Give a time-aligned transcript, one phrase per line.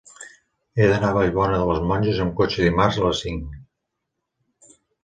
[0.79, 3.57] He d'anar a Vallbona de les Monges amb cotxe dimarts a les cinc.